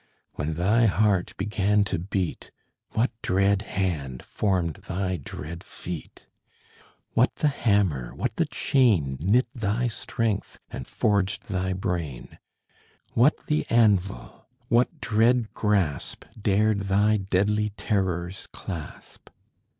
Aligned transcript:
When 0.33 0.55
thy 0.55 0.87
heart 0.87 1.35
began 1.37 1.83
to 1.83 1.99
beat, 1.99 2.49
What 2.93 3.11
dread 3.21 3.61
hand 3.61 4.23
formed 4.23 4.77
thy 4.87 5.17
dread 5.17 5.63
feet? 5.63 6.25
What 7.13 7.35
the 7.35 7.49
hammer, 7.49 8.11
what 8.15 8.37
the 8.37 8.47
chain, 8.47 9.17
Knit 9.21 9.47
thy 9.53 9.85
strength 9.89 10.59
and 10.71 10.87
forged 10.87 11.49
thy 11.49 11.73
brain? 11.73 12.39
What 13.13 13.45
the 13.45 13.67
anvil? 13.69 14.47
What 14.69 15.01
dread 15.01 15.53
grasp 15.53 16.25
Dared 16.35 16.79
thy 16.85 17.17
deadly 17.17 17.69
terrors 17.77 18.47
clasp? 18.51 19.29